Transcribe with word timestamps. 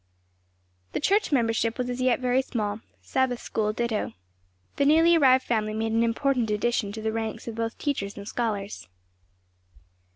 The 0.93 0.99
church 0.99 1.31
membership 1.31 1.77
was 1.77 1.87
as 1.87 2.01
yet 2.01 2.19
very 2.19 2.41
small; 2.41 2.81
Sabbath 3.03 3.39
school 3.39 3.71
ditto. 3.71 4.13
The 4.77 4.85
newly 4.87 5.15
arrived 5.15 5.43
family 5.45 5.75
made 5.75 5.91
an 5.91 6.01
important 6.01 6.49
addition 6.49 6.91
to 6.93 7.03
the 7.03 7.11
ranks 7.13 7.47
of 7.47 7.53
both 7.53 7.77
teachers 7.77 8.17
and 8.17 8.27
scholars. 8.27 8.87